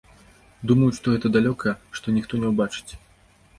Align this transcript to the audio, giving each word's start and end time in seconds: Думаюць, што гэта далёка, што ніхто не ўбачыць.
Думаюць, 0.71 0.95
што 0.99 1.13
гэта 1.17 1.31
далёка, 1.37 1.75
што 2.01 2.17
ніхто 2.19 2.43
не 2.43 2.53
ўбачыць. 2.57 2.91